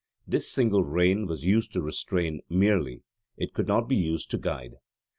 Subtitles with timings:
[0.27, 3.03] This single rein was used to restrain merely:
[3.37, 4.77] it could not be used to guide.